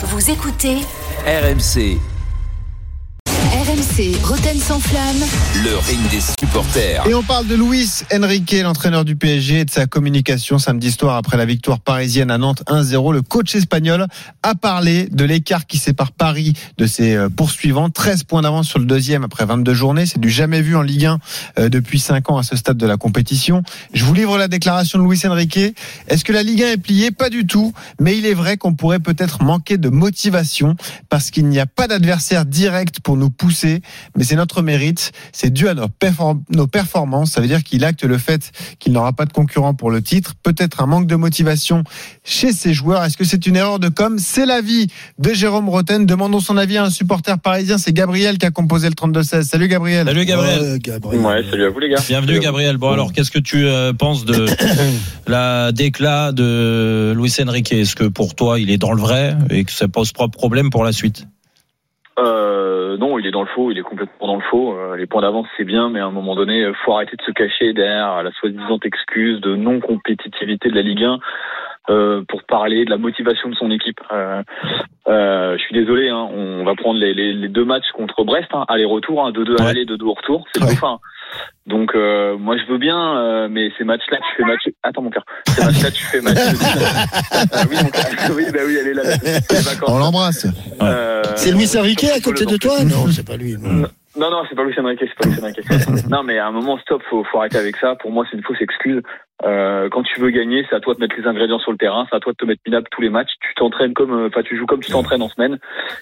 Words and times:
Vous 0.00 0.30
écoutez 0.30 0.76
RMC, 1.26 1.98
RMC 3.98 4.16
Roten 4.22 4.58
sans 4.60 4.78
flamme. 4.78 5.16
le 5.64 5.76
ring 5.76 5.98
des 6.10 6.20
supporters. 6.20 7.04
Et 7.08 7.14
on 7.14 7.22
parle 7.24 7.48
de 7.48 7.56
Luis 7.56 8.04
Enrique, 8.14 8.54
l'entraîneur 8.62 9.04
du 9.04 9.16
PSG, 9.16 9.60
et 9.60 9.64
de 9.64 9.70
sa 9.70 9.86
communication 9.86 10.58
samedi 10.58 10.92
soir 10.92 11.16
après 11.16 11.36
la 11.36 11.44
victoire 11.44 11.80
parisienne 11.80 12.30
à 12.30 12.38
Nantes 12.38 12.62
1-0. 12.68 13.12
Le 13.12 13.22
coach 13.22 13.56
espagnol 13.56 14.06
a 14.44 14.54
parlé 14.54 15.08
de 15.10 15.24
l'écart 15.24 15.66
qui 15.66 15.78
sépare 15.78 16.12
Paris 16.12 16.52
de 16.76 16.86
ses 16.86 17.16
euh, 17.16 17.28
poursuivants. 17.28 17.90
13 17.90 18.22
points 18.22 18.42
d'avance 18.42 18.68
sur 18.68 18.78
le 18.78 18.84
deuxième 18.84 19.24
après 19.24 19.46
22 19.46 19.74
journées. 19.74 20.06
C'est 20.06 20.20
du 20.20 20.30
jamais 20.30 20.62
vu 20.62 20.76
en 20.76 20.82
Ligue 20.82 21.06
1 21.06 21.18
euh, 21.58 21.68
depuis 21.68 21.98
5 21.98 22.30
ans 22.30 22.38
à 22.38 22.44
ce 22.44 22.54
stade 22.54 22.76
de 22.76 22.86
la 22.86 22.98
compétition. 22.98 23.64
Je 23.94 24.04
vous 24.04 24.14
livre 24.14 24.38
la 24.38 24.46
déclaration 24.46 25.00
de 25.00 25.04
Luis 25.04 25.20
Enrique. 25.24 25.58
Est-ce 26.06 26.24
que 26.24 26.32
la 26.32 26.44
Ligue 26.44 26.62
1 26.62 26.72
est 26.72 26.76
pliée? 26.76 27.10
Pas 27.10 27.30
du 27.30 27.46
tout. 27.46 27.72
Mais 28.00 28.16
il 28.16 28.26
est 28.26 28.34
vrai 28.34 28.58
qu'on 28.58 28.74
pourrait 28.74 29.00
peut-être 29.00 29.42
manquer 29.42 29.76
de 29.76 29.88
motivation 29.88 30.76
parce 31.08 31.32
qu'il 31.32 31.46
n'y 31.48 31.58
a 31.58 31.66
pas 31.66 31.88
d'adversaire 31.88 32.44
direct 32.46 33.00
pour 33.00 33.16
nous 33.16 33.30
pousser. 33.30 33.82
Mais 34.16 34.24
c'est 34.24 34.36
notre 34.36 34.62
mérite. 34.62 35.12
C'est 35.32 35.50
dû 35.52 35.68
à 35.68 35.74
nos, 35.74 35.86
perform- 35.86 36.42
nos 36.50 36.66
performances. 36.66 37.32
Ça 37.32 37.40
veut 37.40 37.46
dire 37.46 37.62
qu'il 37.64 37.84
acte 37.84 38.04
le 38.04 38.18
fait 38.18 38.50
qu'il 38.78 38.92
n'aura 38.92 39.12
pas 39.12 39.24
de 39.24 39.32
concurrent 39.32 39.74
pour 39.74 39.90
le 39.90 40.02
titre. 40.02 40.34
Peut-être 40.42 40.82
un 40.82 40.86
manque 40.86 41.06
de 41.06 41.16
motivation 41.16 41.84
chez 42.24 42.52
ses 42.52 42.74
joueurs. 42.74 43.04
Est-ce 43.04 43.16
que 43.16 43.24
c'est 43.24 43.46
une 43.46 43.56
erreur 43.56 43.78
de 43.78 43.88
com? 43.88 44.18
C'est 44.18 44.46
l'avis 44.46 44.88
de 45.18 45.32
Jérôme 45.32 45.68
Roten. 45.68 46.06
Demandons 46.06 46.40
son 46.40 46.56
avis 46.56 46.76
à 46.78 46.84
un 46.84 46.90
supporter 46.90 47.38
parisien. 47.38 47.78
C'est 47.78 47.92
Gabriel 47.92 48.38
qui 48.38 48.46
a 48.46 48.50
composé 48.50 48.88
le 48.88 48.94
32-16. 48.94 49.42
Salut 49.42 49.68
Gabriel. 49.68 50.06
Salut 50.06 50.24
Gabriel. 50.24 50.60
Ouais, 50.60 50.78
Gabriel. 50.78 51.20
Ouais, 51.24 51.44
salut 51.50 51.64
à 51.64 51.70
vous 51.70 51.78
les 51.78 51.88
gars. 51.90 51.98
Bienvenue 52.08 52.32
Salut 52.34 52.44
Gabriel. 52.44 52.76
Bon 52.76 52.90
alors 52.90 53.12
qu'est-ce 53.12 53.30
que 53.30 53.38
tu 53.38 53.66
euh, 53.66 53.92
penses 53.92 54.24
de 54.24 54.46
la 55.26 55.72
déclat 55.72 56.32
de 56.32 57.14
Luis 57.16 57.34
Enrique? 57.46 57.72
Est-ce 57.72 57.96
que 57.96 58.04
pour 58.04 58.34
toi 58.34 58.58
il 58.60 58.70
est 58.70 58.78
dans 58.78 58.92
le 58.92 59.00
vrai 59.00 59.36
et 59.50 59.64
que 59.64 59.72
ça 59.72 59.88
pose 59.88 60.12
pas 60.12 60.26
de 60.26 60.32
problème 60.32 60.70
pour 60.70 60.84
la 60.84 60.92
suite? 60.92 61.26
Euh, 62.18 62.67
non, 62.96 63.18
il 63.18 63.26
est 63.26 63.30
dans 63.30 63.42
le 63.42 63.48
faux, 63.48 63.70
il 63.70 63.78
est 63.78 63.82
complètement 63.82 64.26
dans 64.26 64.36
le 64.36 64.42
faux. 64.42 64.76
Euh, 64.76 64.96
les 64.96 65.06
points 65.06 65.22
d'avance 65.22 65.46
c'est 65.56 65.64
bien, 65.64 65.90
mais 65.90 66.00
à 66.00 66.06
un 66.06 66.10
moment 66.10 66.34
donné, 66.34 66.64
euh, 66.64 66.72
faut 66.84 66.94
arrêter 66.94 67.16
de 67.16 67.22
se 67.22 67.32
cacher 67.32 67.72
derrière 67.72 68.22
la 68.22 68.32
soi-disant 68.32 68.78
excuse 68.84 69.40
de 69.40 69.54
non-compétitivité 69.56 70.70
de 70.70 70.74
la 70.74 70.82
Ligue 70.82 71.04
1 71.04 71.18
euh, 71.90 72.22
pour 72.28 72.42
parler 72.44 72.84
de 72.84 72.90
la 72.90 72.98
motivation 72.98 73.48
de 73.48 73.54
son 73.54 73.70
équipe. 73.70 74.00
Euh, 74.12 74.42
euh, 75.08 75.56
je 75.56 75.62
suis 75.62 75.74
désolé, 75.74 76.08
hein, 76.10 76.28
on 76.34 76.64
va 76.64 76.74
prendre 76.74 76.98
les, 77.00 77.14
les, 77.14 77.32
les 77.32 77.48
deux 77.48 77.64
matchs 77.64 77.90
contre 77.94 78.24
Brest, 78.24 78.48
hein, 78.52 78.64
aller-retour, 78.68 79.24
hein, 79.24 79.32
2-2 79.32 79.60
à 79.60 79.64
Ouais. 79.64 79.70
aller, 79.70 79.84
2-2 79.86 80.02
au 80.04 80.14
retour, 80.14 80.44
c'est 80.52 80.60
le 80.60 80.66
Ouais. 80.66 80.72
dauphin. 80.74 80.98
Donc 81.66 81.94
euh, 81.94 82.36
moi 82.38 82.56
je 82.56 82.64
veux 82.72 82.78
bien, 82.78 82.98
euh, 83.18 83.48
mais 83.50 83.70
ces 83.76 83.84
matchs-là 83.84 84.16
tu 84.18 84.36
fais 84.42 84.44
match. 84.48 84.62
Attends 84.82 85.02
mon 85.02 85.10
père, 85.10 85.24
ces 85.46 85.62
matchs-là 85.64 85.90
tu 85.90 86.02
fais 86.04 86.20
match. 86.22 86.36
Ah 87.52 87.62
oui, 87.70 87.76
mon 87.82 88.34
oui, 88.36 88.44
bah 88.52 88.60
oui, 88.66 88.76
elle 88.80 88.88
est 88.88 88.94
là. 88.94 89.02
vacances. 89.50 89.88
On 89.88 89.98
l'embrasse. 89.98 90.46
Euh, 90.82 91.22
C'est 91.36 91.52
Luis 91.52 91.76
Enrique 91.78 92.04
à 92.04 92.20
côté 92.20 92.46
de 92.46 92.56
toi 92.56 92.82
Non, 92.84 93.06
c'est 93.10 93.26
pas 93.26 93.36
lui. 93.36 93.56
non. 93.58 93.86
Non, 94.18 94.30
non, 94.30 94.42
c'est 94.48 94.54
pas 94.56 94.64
Luis 94.64 94.74
Enrique, 94.78 95.00
c'est 95.00 95.14
pas 95.14 95.28
Luis 95.28 95.40
Enrique. 95.42 95.60
non, 96.10 96.22
mais 96.22 96.38
à 96.38 96.46
un 96.46 96.50
moment, 96.50 96.76
stop, 96.78 97.02
faut, 97.08 97.22
faut 97.24 97.38
arrêter 97.38 97.58
avec 97.58 97.76
ça. 97.76 97.94
Pour 97.96 98.10
moi, 98.10 98.24
c'est 98.30 98.36
une 98.36 98.42
fausse 98.42 98.60
excuse. 98.60 99.00
Euh, 99.44 99.88
quand 99.90 100.02
tu 100.02 100.20
veux 100.20 100.30
gagner, 100.30 100.66
c'est 100.68 100.74
à 100.74 100.80
toi 100.80 100.94
de 100.94 101.00
mettre 101.00 101.14
les 101.16 101.26
ingrédients 101.26 101.60
sur 101.60 101.70
le 101.70 101.78
terrain, 101.78 102.06
c'est 102.10 102.16
à 102.16 102.20
toi 102.20 102.32
de 102.32 102.36
te 102.36 102.44
mettre 102.44 102.60
minable 102.66 102.88
tous 102.90 103.00
les 103.02 103.10
matchs. 103.10 103.30
Tu 103.40 103.54
t'entraînes 103.54 103.94
comme, 103.94 104.12
euh, 104.12 104.26
enfin, 104.28 104.42
tu 104.42 104.56
joues 104.56 104.66
comme 104.66 104.80
tu 104.80 104.90
t'entraînes 104.90 105.22
en 105.22 105.28
semaine. 105.28 105.58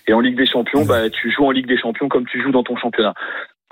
Et 0.09 0.15
en 0.15 0.21
Ligue 0.21 0.37
des 0.39 0.47
Champions, 0.47 0.87
bah, 0.87 1.11
tu 1.11 1.31
joues 1.31 1.45
en 1.47 1.51
Ligue 1.51 1.67
des 1.67 1.77
Champions 1.77 2.09
comme 2.09 2.27
tu 2.27 2.41
joues 2.43 2.53
dans 2.53 2.63
ton 2.65 2.77
championnat. 2.77 3.13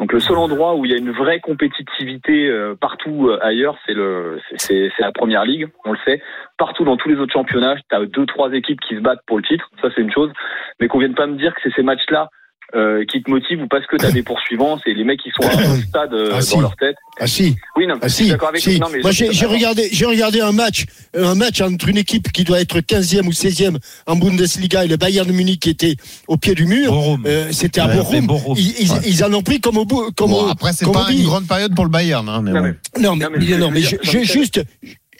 Donc 0.00 0.12
le 0.12 0.18
seul 0.18 0.36
endroit 0.36 0.74
où 0.74 0.84
il 0.84 0.90
y 0.90 0.94
a 0.94 0.98
une 0.98 1.12
vraie 1.12 1.38
compétitivité 1.40 2.48
euh, 2.48 2.74
partout 2.78 3.28
euh, 3.28 3.38
ailleurs, 3.40 3.76
c'est 3.86 3.94
le, 3.94 4.40
c'est- 4.56 4.90
la 4.98 5.12
première 5.12 5.44
ligue, 5.44 5.68
on 5.84 5.92
le 5.92 5.98
sait. 6.04 6.20
Partout 6.58 6.84
dans 6.84 6.96
tous 6.96 7.08
les 7.08 7.16
autres 7.16 7.32
championnats, 7.32 7.76
t'as 7.88 8.04
deux 8.04 8.26
trois 8.26 8.52
équipes 8.52 8.80
qui 8.80 8.96
se 8.96 9.00
battent 9.00 9.22
pour 9.26 9.36
le 9.36 9.44
titre, 9.44 9.70
ça 9.80 9.88
c'est 9.94 10.00
une 10.02 10.10
chose. 10.12 10.32
Mais 10.80 10.88
qu'on 10.88 10.98
vienne 10.98 11.14
pas 11.14 11.28
me 11.28 11.36
dire 11.36 11.54
que 11.54 11.60
c'est 11.62 11.72
ces 11.76 11.84
matchs-là 11.84 12.28
euh, 12.74 13.04
qui 13.04 13.22
te 13.22 13.30
motivent 13.30 13.62
ou 13.62 13.68
parce 13.68 13.86
que 13.86 13.96
t'as 13.96 14.10
des 14.12 14.22
poursuivants, 14.22 14.78
c'est 14.84 14.92
les 14.94 15.04
mecs 15.04 15.20
qui 15.20 15.30
sont 15.30 15.46
à 15.48 15.60
un 15.60 15.80
stade 15.88 16.12
euh, 16.14 16.30
Ah, 16.32 16.36
dans 16.36 16.40
si. 16.40 16.58
leur 16.58 16.76
tête. 16.76 16.96
Ah 17.20 17.26
si, 17.26 17.56
Oui, 17.76 17.86
non, 17.86 17.94
ah 18.02 18.08
je 18.08 18.14
suis 18.14 18.24
si, 18.24 18.30
d'accord 18.30 18.48
avec 18.48 18.60
si. 18.62 18.80
Non, 18.80 18.88
mais 18.92 19.00
Moi 19.00 19.10
j'ai 19.12 19.32
j'ai 19.32 19.46
regardé, 19.46 19.88
j'ai 19.92 20.04
regardé 20.06 20.40
un 20.40 20.52
match, 20.52 20.84
un 21.16 21.34
match 21.34 21.60
entre 21.60 21.88
une 21.88 21.98
équipe 21.98 22.32
qui 22.32 22.42
doit 22.44 22.60
être 22.60 22.80
15e 22.80 23.26
ou 23.26 23.30
16e 23.30 23.76
en 24.06 24.16
Bundesliga 24.16 24.84
et 24.84 24.88
le 24.88 24.96
Bayern 24.96 25.26
de 25.28 25.32
Munich 25.32 25.60
qui 25.60 25.70
était 25.70 25.96
au 26.26 26.36
pied 26.36 26.54
du 26.54 26.66
mur. 26.66 26.90
Borum. 26.92 27.22
Euh, 27.26 27.52
C'était 27.52 27.80
à. 27.80 27.86
Bochum. 27.88 28.54
Ils, 28.56 28.74
ils- 28.80 28.90
Ouais. 28.92 28.98
ils 29.06 29.24
en 29.24 29.32
ont 29.34 29.42
pris 29.42 29.60
comme 29.60 29.76
au 29.78 29.84
bout, 29.84 30.10
comme 30.16 30.30
Bon, 30.30 30.44
au- 30.46 30.48
après, 30.48 30.72
c'est 30.72 30.84
comme 30.84 30.94
pas 30.94 31.10
une 31.12 31.22
grande 31.24 31.46
période 31.46 31.74
pour 31.74 31.84
le 31.84 31.90
Bayern. 31.90 32.28
Hein, 32.28 32.42
mais 32.42 32.50
Non, 32.52 32.62
mais- 32.62 32.74
Non, 33.00 33.16
mais, 33.16 33.24
Non, 33.24 33.30
mais 33.38 33.46
je- 33.46 33.54
non, 33.54 33.70
mais 33.70 33.80
je- 33.82 34.22
juste, 34.24 34.60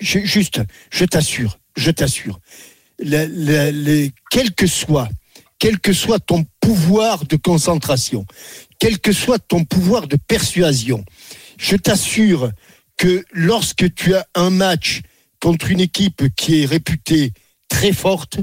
je, 0.01 0.19
juste, 0.21 0.61
je 0.91 1.05
t'assure, 1.05 1.59
je 1.77 1.91
t'assure, 1.91 2.39
le- 2.99 3.27
le- 3.27 3.71
le- 3.73 4.09
quel 4.31 4.53
que 4.53 4.67
soit, 4.67 5.09
quel 5.65 5.81
que 5.81 5.95
soit 5.95 6.21
ton 6.21 6.45
pouvoir 6.61 7.25
de 7.25 7.37
concentration, 7.37 8.27
quel 8.79 8.99
que 8.99 9.13
soit 9.13 9.39
ton 9.39 9.65
pouvoir 9.65 10.07
de 10.07 10.17
persuasion, 10.17 11.03
je 11.57 11.75
t'assure 11.77 12.51
que 12.99 13.25
lorsque 13.33 13.95
tu 13.95 14.15
as 14.15 14.27
un 14.35 14.51
match 14.51 15.01
contre 15.41 15.71
une 15.71 15.81
équipe 15.81 16.23
qui 16.37 16.61
est 16.61 16.67
réputée 16.67 17.33
très 17.67 17.95
forte, 17.95 18.41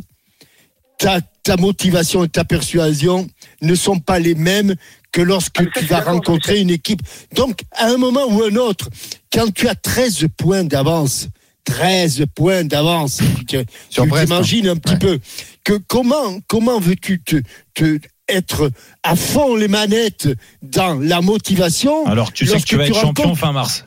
ta, 0.98 1.22
ta 1.44 1.58
motivation 1.58 2.24
et 2.24 2.28
ta 2.28 2.44
persuasion 2.44 3.28
ne 3.62 3.76
sont 3.76 4.00
pas 4.00 4.18
les 4.18 4.34
mêmes 4.34 4.74
que 5.12 5.22
lorsque 5.22 5.60
Ah, 5.60 5.80
tu 5.80 5.86
vas 5.86 6.02
rencontrer 6.02 6.60
une 6.60 6.72
équipe. 6.72 7.04
Donc, 7.36 7.60
à 7.74 7.86
un 7.86 7.98
moment 7.98 8.26
ou 8.30 8.42
un 8.42 8.56
autre, 8.56 8.90
quand 9.32 9.54
tu 9.54 9.68
as 9.68 9.76
13 9.76 10.26
points 10.38 10.64
d'avance, 10.64 11.28
13 11.66 12.26
points 12.36 12.64
d'avance, 12.64 13.20
tu 13.48 13.58
tu 13.90 14.02
t'imagines 14.02 14.68
un 14.70 14.76
petit 14.78 14.94
Ouais. 14.94 15.00
peu 15.00 15.20
que 15.64 15.74
comment 15.88 16.40
comment 16.48 16.80
veux-tu 16.80 17.22
te, 17.22 17.38
te 17.74 18.00
être 18.28 18.72
à 19.04 19.16
fond 19.16 19.56
les 19.56 19.68
manettes 19.68 20.28
dans 20.62 20.96
la 21.00 21.22
motivation 21.22 22.06
Alors 22.08 22.32
tu 22.34 22.46
sais 22.46 22.60
que 22.60 22.64
tu 22.66 22.78
vas 22.78 22.86
tu 22.86 22.92
être 22.92 23.00
champion 23.02 23.36
fin 23.36 23.52
mars. 23.52 23.86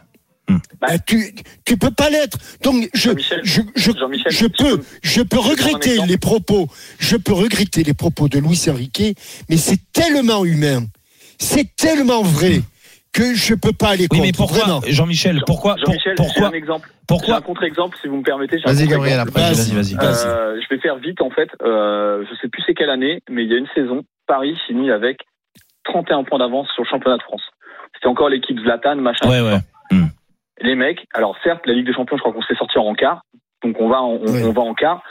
bah, 0.81 0.99
tu 0.99 1.35
tu 1.65 1.77
peux 1.79 1.91
pas 1.91 2.11
l'être. 2.11 2.37
Donc 2.63 2.89
je 2.95 3.09
Jean-Michel, 3.11 3.41
je 3.43 3.61
je, 3.75 4.47
peux 4.47 4.83
je 5.03 5.23
peux 5.23 5.39
regretter 5.39 5.99
les 6.07 6.19
propos 6.19 6.69
je 6.99 7.17
peux 7.17 7.33
regretter 7.33 7.83
les 7.83 7.95
propos 7.95 8.29
de 8.29 8.39
Luis 8.39 8.61
Enrique, 8.69 9.17
mais 9.49 9.57
c'est 9.57 9.81
tellement 9.93 10.45
humain, 10.45 10.85
c'est 11.39 11.75
tellement 11.77 12.23
vrai 12.23 12.61
que 13.15 13.35
je 13.35 13.55
peux 13.55 13.73
pas 13.73 13.91
aller 13.91 14.03
Oui 14.11 14.19
contre. 14.19 14.23
mais 14.25 14.33
pourquoi. 14.33 14.81
Jean-Michel 14.89 15.41
Pourquoi 15.47 15.77
pour- 15.77 15.87
Jean-Michel, 15.87 16.15
j'ai 16.19 16.23
Pourquoi 16.25 16.49
un 16.49 16.53
exemple. 16.53 16.91
Pourquoi 17.09 17.37
un 17.37 17.41
contre-exemple, 17.41 17.97
si 18.03 18.09
vous 18.09 18.17
me 18.17 18.23
permettez. 18.23 18.59
Vas-y. 18.65 18.87
Gabriel, 18.89 19.21
après. 19.21 19.41
Vas-y 19.41 19.73
vas-y. 19.75 19.95
Vas-y. 19.95 20.27
Euh, 20.27 20.61
je 20.61 20.75
vais 20.75 20.81
faire 20.81 20.97
vite 20.97 21.21
en 21.23 21.31
fait. 21.31 21.49
Euh, 21.63 22.25
je 22.29 22.35
sais 22.37 22.49
plus 22.49 22.63
c'est 22.67 22.75
quelle 22.75 22.91
année, 22.91 23.23
mais 23.31 23.45
il 23.45 23.51
y 23.51 23.55
a 23.55 23.59
une 23.59 23.69
saison, 23.75 24.03
Paris 24.27 24.59
finit 24.67 24.91
avec 24.91 25.21
31 25.85 26.25
points 26.25 26.39
d'avance 26.39 26.69
sur 26.75 26.83
le 26.83 26.89
championnat 26.89 27.17
de 27.19 27.23
France. 27.23 27.43
C'était 27.95 28.09
encore 28.09 28.29
l'équipe 28.29 28.59
Zlatan, 28.61 28.97
machin. 28.97 29.29
Ouais 29.29 29.41
ouais. 29.41 29.59
Les 30.61 30.77
mecs, 30.77 31.05
alors 31.13 31.37
certes, 31.43 31.67
la 31.67 31.75
Ligue 31.75 31.87
des 31.87 31.93
Champions, 31.93 32.17
je 32.17 32.23
crois 32.23 32.33
qu'on 32.33 32.43
s'est 32.43 32.55
sorti 32.55 32.79
en 32.79 32.95
quart, 32.95 33.23
donc 33.65 33.77
on 33.81 33.89
va, 33.89 34.01
en- 34.01 34.13
on, 34.23 34.27
Oui. 34.33 34.43
on 34.45 34.53
va 34.53 34.63
en 34.63 34.73
quart. 34.73 35.03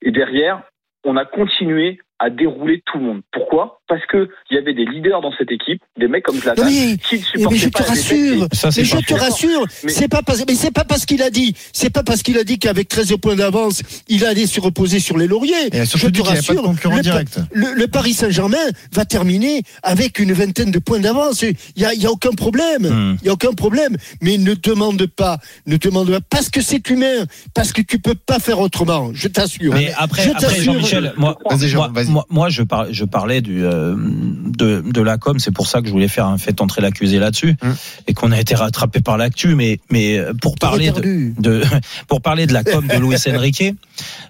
Et 0.00 0.10
derrière, 0.12 0.62
on 1.04 1.16
a 1.16 1.24
continué 1.24 1.98
à 2.20 2.30
dérouler 2.30 2.82
tout 2.86 2.98
le 2.98 3.04
monde. 3.04 3.20
Pourquoi? 3.32 3.80
Parce 3.92 4.06
que 4.06 4.26
il 4.50 4.54
y 4.54 4.58
avait 4.58 4.72
des 4.72 4.86
leaders 4.86 5.20
dans 5.20 5.32
cette 5.36 5.50
équipe, 5.52 5.82
des 6.00 6.08
mecs 6.08 6.22
comme 6.24 6.38
Zlatan, 6.40 6.66
qui 6.66 6.92
ne 7.16 7.20
supportaient 7.20 7.50
mais 7.50 7.56
je 7.58 7.68
pas 7.68 7.80
te 7.82 7.88
rassure, 7.90 8.46
Ça 8.54 8.68
mais 8.74 8.84
je 8.84 8.96
te 8.96 9.04
faux. 9.04 9.16
rassure, 9.16 9.66
Mais- 9.84 9.92
c'est 9.92 10.08
pas 10.08 10.22
parce, 10.22 10.42
mais 10.48 10.54
c'est 10.54 10.70
pas 10.70 10.84
parce 10.84 11.04
qu'il 11.04 11.20
a 11.22 11.28
dit, 11.28 11.54
c'est 11.74 11.90
pas 11.90 12.02
parce 12.02 12.22
qu'il 12.22 12.38
a 12.38 12.44
dit 12.44 12.58
qu'avec 12.58 12.88
13 12.88 13.14
points 13.20 13.36
d'avance, 13.36 13.82
il 14.08 14.24
allait 14.24 14.46
se 14.46 14.62
reposer 14.62 14.98
sur 14.98 15.18
les 15.18 15.26
lauriers. 15.26 15.66
Et 15.72 15.84
je 15.84 16.06
te 16.08 16.22
rassure, 16.22 16.62
concurrent 16.62 16.96
le, 16.96 17.02
direct. 17.02 17.38
le- 17.52 17.74
le 17.74 17.86
Paris 17.86 18.14
Saint-Germain 18.14 18.56
va 18.94 19.04
terminer 19.04 19.62
avec 19.82 20.18
une 20.18 20.32
vingtaine 20.32 20.70
de 20.70 20.78
points 20.78 21.00
d'avance. 21.00 21.42
Il 21.42 21.54
y 21.76 21.84
a, 21.84 21.92
il 21.92 22.02
y 22.02 22.06
a 22.06 22.10
aucun 22.10 22.30
problème. 22.32 22.84
Hmm. 22.88 23.16
Il 23.20 23.26
y 23.26 23.28
a 23.28 23.34
aucun 23.34 23.52
problème. 23.52 23.98
Mais 24.22 24.38
ne 24.38 24.54
demande 24.54 25.04
pas, 25.04 25.36
ne 25.66 25.76
demande 25.76 26.10
pas, 26.10 26.20
parce 26.30 26.48
que 26.48 26.62
c'est 26.62 26.88
humain, 26.88 27.26
parce 27.54 27.72
que 27.74 27.82
tu 27.82 27.98
peux 27.98 28.14
pas 28.14 28.38
faire 28.38 28.58
autrement. 28.58 29.10
Je 29.12 29.28
t'assure. 29.28 29.74
Mais 29.74 29.92
après, 29.98 30.22
Je 30.22 30.30
après 30.30 30.62
Jean-Michel, 30.62 31.12
moi, 31.18 31.36
moi, 31.44 31.90
moi, 32.08 32.24
moi, 32.30 32.48
je 32.48 33.04
parlais 33.04 33.40
du, 33.42 33.64
euh, 33.64 33.81
de, 33.96 34.82
de 34.86 35.00
la 35.02 35.18
com, 35.18 35.38
c'est 35.38 35.50
pour 35.50 35.66
ça 35.66 35.80
que 35.80 35.86
je 35.86 35.92
voulais 35.92 36.08
faire 36.08 36.26
un 36.26 36.38
fait 36.38 36.60
entrer 36.60 36.80
l'accusé 36.82 37.18
là-dessus, 37.18 37.56
Hum. 37.62 37.74
et 38.06 38.14
qu'on 38.14 38.32
a 38.32 38.40
été 38.40 38.54
rattrapé 38.54 39.00
par 39.00 39.16
l'actu, 39.16 39.54
mais, 39.54 39.78
mais 39.90 40.18
euh, 40.18 40.32
pour 40.40 40.56
parler 40.56 40.90
de, 41.38 41.62
pour 42.08 42.20
parler 42.20 42.46
de 42.46 42.52
la 42.52 42.64
com 42.64 42.86
de 42.86 42.96
Luis 42.98 43.16
Enrique, 43.28 43.64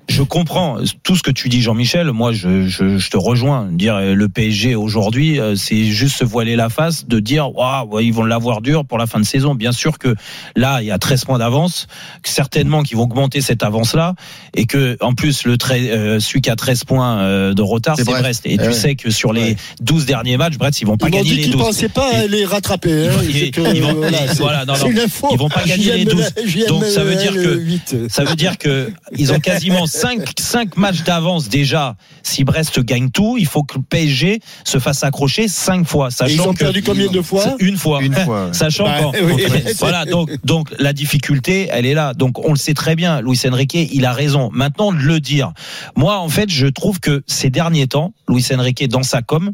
je 0.09 0.23
comprends 0.23 0.79
tout 1.03 1.17
ce 1.17 1.23
que 1.23 1.31
tu 1.31 1.49
dis, 1.49 1.63
Jean-Michel. 1.63 2.11
Moi, 2.13 2.33
je, 2.33 2.67
je, 2.67 2.99
je 2.99 3.11
te 3.11 3.17
rejoins. 3.17 3.69
Dire 3.71 3.97
euh, 3.97 4.15
le 4.15 4.29
PSG 4.29 4.75
aujourd'hui, 4.75 5.39
euh, 5.41 5.55
c'est 5.57 5.85
juste 5.85 6.17
se 6.19 6.25
voiler 6.25 6.57
la 6.57 6.69
face 6.69 7.07
de 7.07 7.21
dire, 7.21 7.55
waouh, 7.55 8.01
ils 8.01 8.13
vont 8.13 8.25
l'avoir 8.25 8.61
dur 8.61 8.85
pour 8.85 8.99
la 8.99 9.07
fin 9.07 9.21
de 9.21 9.25
saison. 9.25 9.55
Bien 9.55 9.73
sûr 9.73 9.99
que 9.99 10.15
là, 10.57 10.83
il 10.83 10.87
y 10.87 10.91
a 10.91 10.99
13 10.99 11.25
points 11.25 11.39
d'avance, 11.39 11.87
certainement 12.25 12.83
qu'ils 12.83 12.97
vont 12.97 13.05
augmenter 13.05 13.41
cette 13.41 13.63
avance-là, 13.63 14.15
et 14.55 14.67
que 14.67 14.97
en 15.01 15.15
plus 15.15 15.45
le 15.45 15.57
trai- 15.59 15.91
euh, 15.91 16.21
celui 16.21 16.41
qui 16.41 16.51
a 16.51 16.57
13 16.57 16.85
points 16.85 17.19
euh, 17.21 17.55
de 17.55 17.63
retard, 17.63 17.97
C'est 17.97 18.05
Brest. 18.05 18.47
Et 18.47 18.55
Eh 18.55 18.59
tu 18.59 18.73
sais 18.73 18.95
que 18.97 19.11
sur 19.11 19.33
les 19.33 19.42
Ouais. 19.43 19.57
12 19.81 20.07
derniers 20.07 20.37
matchs, 20.37 20.57
Brest, 20.59 20.81
ils 20.81 20.87
vont 20.87 20.97
pas 20.97 21.09
Ils 21.09 21.13
gagner 21.13 21.25
dit 21.31 21.37
les 21.37 21.43
qu'ils 21.43 21.53
12. 21.53 21.63
pensaient 21.63 21.89
pas 21.89 22.27
les 22.27 22.45
rattraper. 22.45 23.09
hein. 23.09 23.13
Ils- 23.29 23.51
que, 23.51 23.61
ils 23.75 23.83
vont- 23.83 23.95
voilà, 23.95 24.19
voilà, 24.39 24.65
non, 24.65 24.75
non. 24.79 24.91
Ils 25.33 25.39
vont 25.39 25.49
pas 25.49 25.65
gagner 25.65 25.93
les 25.93 26.01
JM, 26.05 26.09
12. 26.13 26.35
JM, 26.47 26.67
Donc, 26.69 26.85
ça 26.85 27.05
veut 27.05 27.17
dire 27.17 27.33
que- 27.33 27.55
8. 27.59 27.97
Ça 28.09 28.25
veut 28.25 28.37
dire 28.37 28.59
que 28.59 28.91
ils 29.17 29.33
ont 29.33 29.41
quasiment 29.41 29.87
5, 29.87 30.33
cinq 30.39 30.77
matchs 30.77 31.03
d'avance 31.03 31.49
déjà. 31.49 31.97
Si 32.23 32.45
Brest 32.45 32.81
gagne 32.81 33.11
tout, 33.11 33.37
il 33.39 33.47
faut 33.47 33.63
que 33.63 33.79
le 33.79 33.83
PSG 33.83 34.41
se 34.65 34.79
fasse 34.79 35.03
accrocher 35.05 35.49
5 35.49 35.87
fois. 35.87 36.09
Et 36.09 36.11
Sachant 36.13 36.33
ils 36.35 36.41
ont 36.41 36.53
que 36.53 36.59
perdu 36.59 36.83
combien 36.83 37.09
de 37.11 37.23
fois 37.23 37.57
une 37.59 37.77
fois. 37.77 38.03
Une 38.03 38.15
fois. 38.15 38.47
ouais. 38.47 38.53
Sachant 38.53 38.85
Bah, 38.85 39.11
oui. 39.23 39.43
voilà 39.79 40.05
donc 40.05 40.31
donc 40.45 40.69
la 40.79 40.93
difficulté 40.93 41.69
elle 41.71 41.87
est 41.87 41.95
là 41.95 42.15
donc 42.15 42.39
on 42.45 42.51
le 42.51 42.57
sait 42.59 42.75
très 42.75 42.95
bien 42.97 43.21
Luis 43.21 43.41
Enrique 43.51 43.75
il 43.93 44.05
a 44.05 44.13
raison 44.13 44.51
maintenant 44.53 44.93
de 44.93 44.99
le 44.99 45.21
dire 45.21 45.53
moi 45.97 46.19
en 46.19 46.29
fait 46.29 46.51
je 46.51 46.67
trouve 46.67 47.01
que 47.01 47.23
ces 47.27 47.51
derniers 47.51 47.87
temps 47.87 48.13
Luis 48.29 48.45
Enrique 48.55 48.87
dans 48.89 49.03
sa 49.03 49.22
com 49.23 49.51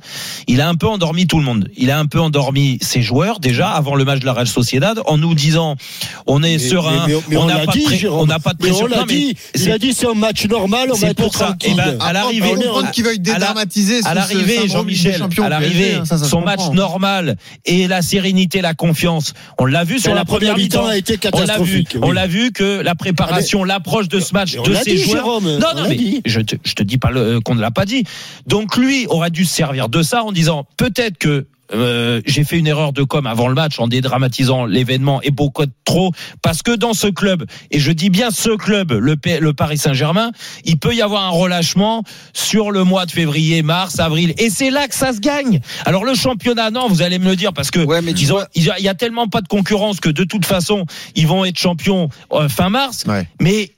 il 0.46 0.60
a 0.60 0.68
un 0.68 0.74
peu 0.74 0.86
endormi 0.86 1.26
tout 1.26 1.38
le 1.38 1.44
monde 1.44 1.68
il 1.76 1.90
a 1.90 1.98
un 1.98 2.06
peu 2.06 2.20
endormi 2.20 2.78
ses 2.80 3.02
joueurs 3.02 3.40
déjà 3.40 3.68
avant 3.70 3.94
le 3.94 4.04
match 4.04 4.20
de 4.20 4.26
la 4.26 4.32
Real 4.32 4.46
Sociedad 4.46 5.00
en 5.06 5.18
nous 5.18 5.34
disant 5.34 5.76
on 6.26 6.42
est 6.42 6.52
Mais- 6.52 6.58
serein 6.58 7.06
mais- 7.06 7.14
mais 7.28 7.36
on 7.36 7.46
n'a 7.46 7.58
pas, 7.60 7.66
de 7.72 7.78
dit, 7.78 7.84
pré- 7.84 7.98
Jérôme. 7.98 8.20
on 8.20 8.26
n'a 8.26 8.38
pas 8.38 8.52
de 8.52 8.58
Mais 8.62 8.68
pression 8.70 8.86
on 8.86 8.88
l'a 8.88 8.96
Non, 8.98 9.04
mais 9.06 9.14
dit. 9.14 9.36
Il 9.54 9.70
a 9.70 9.78
dit 9.78 9.92
c'est 9.92 10.06
un 10.08 10.14
match 10.14 10.44
normal, 10.46 10.88
on 10.90 10.94
C'est 10.94 11.06
va 11.06 11.10
être 11.12 11.22
pour 11.22 11.34
ça. 11.34 11.46
tranquille. 11.46 11.72
Eh 11.74 11.76
ben, 11.76 11.82
à 12.00 12.04
Après, 12.08 12.12
l'arrivée- 12.14 12.48
on 12.50 12.54
peut 12.56 12.62
comprendre 12.64 12.90
qu'il 12.90 13.04
veuille 13.04 13.20
à 14.04 14.14
l'arrivée, 14.14 14.68
Jean-Michel, 14.68 15.22
à 15.42 15.48
l'arrivée, 15.48 16.00
son 16.24 16.40
match 16.40 16.68
normal 16.72 17.36
et 17.64 17.86
la 17.88 18.02
sérénité, 18.02 18.60
la 18.60 18.74
confiance, 18.74 19.34
on 19.58 19.64
l'a 19.66 19.84
vu 19.84 19.98
sur 19.98 20.14
la, 20.14 20.24
première 20.24 20.56
mi-temps. 20.56 20.86
a 20.86 20.96
été 20.96 21.18
On 21.32 21.38
l'a 21.40 21.44
vu, 21.44 21.44
catastrophique. 21.46 21.96
on 22.02 22.08
oui. 22.10 22.14
l'a 22.14 22.26
vu 22.26 22.52
que 22.52 22.80
la 22.82 22.94
préparation, 22.94 23.64
l'approche 23.64 24.08
de 24.08 24.20
ce 24.20 24.32
match 24.32 24.52
de 24.56 24.74
ses 24.74 24.92
dit, 24.96 25.02
joueurs. 25.02 25.16
Jérôme, 25.16 25.44
Non, 25.58 25.66
on 25.74 25.82
non, 25.82 25.88
mais 25.88 26.20
je 26.26 26.40
te, 26.40 26.56
je 26.64 26.74
te 26.74 26.82
dis 26.82 26.98
pas 26.98 27.10
le- 27.10 27.40
qu'on 27.40 27.54
ne 27.54 27.60
l'a 27.60 27.70
pas 27.70 27.84
dit. 27.84 28.04
Donc 28.46 28.76
lui 28.76 29.06
aurait 29.06 29.30
dû 29.30 29.44
servir 29.58 29.88
de 29.88 30.02
ça 30.02 30.22
en 30.22 30.30
disant 30.32 30.66
peut-être 30.76 31.18
que 31.18 31.46
euh, 31.74 32.22
j'ai 32.24 32.44
fait 32.44 32.56
une 32.58 32.66
erreur 32.66 32.94
de 32.94 33.02
com 33.02 33.26
avant 33.26 33.46
le 33.48 33.54
match 33.54 33.78
en 33.78 33.88
dédramatisant 33.88 34.64
l'événement 34.64 35.20
et 35.20 35.30
beaucoup 35.30 35.64
trop 35.84 36.12
parce 36.40 36.62
que 36.62 36.74
dans 36.74 36.94
ce 36.94 37.08
club 37.08 37.44
et 37.70 37.78
je 37.78 37.92
dis 37.92 38.08
bien 38.08 38.30
ce 38.30 38.56
club 38.56 38.90
le, 38.92 39.16
P- 39.16 39.38
le 39.40 39.52
Paris 39.52 39.76
Saint-Germain 39.76 40.30
il 40.64 40.78
peut 40.78 40.94
y 40.94 41.02
avoir 41.02 41.24
un 41.24 41.28
relâchement 41.30 42.04
sur 42.32 42.70
le 42.70 42.84
mois 42.84 43.04
de 43.04 43.10
février 43.10 43.62
mars 43.62 43.98
avril 44.00 44.32
et 44.38 44.48
c'est 44.48 44.70
là 44.70 44.88
que 44.88 44.94
ça 44.94 45.12
se 45.12 45.18
gagne 45.20 45.60
alors 45.84 46.06
le 46.06 46.14
championnat 46.14 46.70
non 46.70 46.88
vous 46.88 47.02
allez 47.02 47.18
me 47.18 47.26
le 47.26 47.36
dire 47.36 47.52
parce 47.52 47.70
que 47.70 47.80
Ouais, 47.80 48.00
mais 48.00 48.14
tu 48.14 48.22
ils 48.22 48.32
ont- 48.32 48.36
vois- 48.36 48.48
ils 48.54 48.70
ont- 48.70 48.74
il 48.78 48.84
y 48.84 48.88
a 48.88 48.94
tellement 48.94 49.26
pas 49.28 49.42
de 49.42 49.48
concurrence 49.48 50.00
que 50.00 50.08
de 50.08 50.24
toute 50.24 50.46
façon 50.46 50.86
ils 51.16 51.26
vont 51.26 51.44
être 51.44 51.58
champions 51.58 52.08
euh, 52.32 52.48
fin 52.48 52.70
mars 52.70 53.04
Ouais. 53.06 53.28
mais 53.42 53.72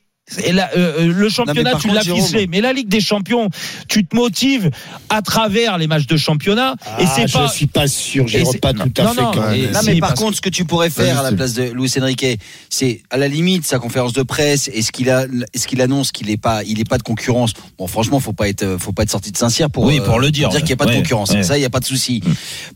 et 0.44 0.52
là, 0.52 0.70
euh, 0.76 1.00
euh, 1.08 1.12
le 1.12 1.28
championnat, 1.28 1.74
tu 1.76 1.88
l'as 1.88 2.02
ficelé. 2.02 2.46
Mais 2.46 2.60
la 2.60 2.72
Ligue 2.72 2.88
des 2.88 3.00
Champions, 3.00 3.48
tu 3.88 4.04
te 4.06 4.14
motives 4.14 4.70
à 5.08 5.22
travers 5.22 5.78
les 5.78 5.86
matchs 5.86 6.06
de 6.06 6.16
championnat. 6.16 6.74
et 6.98 7.04
Ah, 7.06 7.12
c'est 7.16 7.26
je 7.28 7.32
pas. 7.32 7.48
suis 7.48 7.66
pas 7.66 7.88
sûr, 7.88 8.24
et 8.24 8.28
Jérôme, 8.28 8.52
c'est- 8.52 8.58
pas 8.60 8.72
non, 8.72 8.84
tout 8.84 9.00
à 9.00 9.04
non, 9.04 9.12
fait. 9.14 9.22
non, 9.22 9.30
quand 9.32 9.50
même. 9.50 9.54
et- 9.54 9.66
Non, 9.72 9.80
Si, 9.80 9.86
mais 9.90 10.00
par 10.00 10.14
contre, 10.14 10.36
ce 10.36 10.40
que 10.40 10.48
tu 10.48 10.64
pourrais 10.64 10.90
faire 10.90 11.18
à 11.20 11.22
la 11.22 11.32
place 11.32 11.54
de 11.54 11.64
Luis 11.64 11.92
Enrique, 12.00 12.24
c'est 12.68 13.02
à 13.10 13.16
la 13.16 13.28
limite 13.28 13.64
sa 13.66 13.78
conférence 13.78 14.12
de 14.12 14.22
presse 14.22 14.70
et 14.72 14.82
ce 14.82 14.92
qu'il 14.92 15.10
a, 15.10 15.26
ce 15.54 15.66
qu'il 15.66 15.80
annonce 15.82 16.12
qu'il 16.12 16.30
est 16.30 16.36
pas, 16.36 16.62
il 16.64 16.80
est 16.80 16.88
pas 16.88 16.98
de 16.98 17.02
concurrence. 17.02 17.52
Bon, 17.78 17.86
franchement, 17.86 18.20
faut 18.20 18.32
pas 18.32 18.48
être, 18.48 18.76
faut 18.78 18.92
pas 18.92 19.02
être 19.02 19.10
sorti 19.10 19.32
de 19.32 19.36
Saint-Cyr 19.36 19.70
pour, 19.70 19.84
Oui, 19.84 20.00
pour 20.04 20.18
le 20.20 20.30
dire, 20.30 20.48
qu'il 20.50 20.64
n'y 20.64 20.72
a 20.72 20.76
pas 20.76 20.86
de 20.86 20.94
concurrence. 20.94 21.30
ouais. 21.30 21.42
Ça, 21.42 21.58
il 21.58 21.62
y 21.62 21.64
a 21.64 21.70
pas 21.70 21.80
de 21.80 21.84
souci. 21.86 22.22